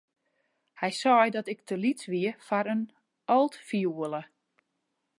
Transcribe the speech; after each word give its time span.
Hy 0.79 0.91
sei 1.01 1.29
dat 1.33 1.47
ik 1.53 1.59
te 1.67 1.75
lyts 1.83 2.03
wie 2.11 2.31
foar 2.45 2.67
in 2.73 2.83
altfioele. 3.35 4.21